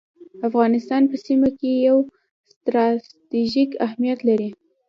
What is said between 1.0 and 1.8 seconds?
په سیمه کي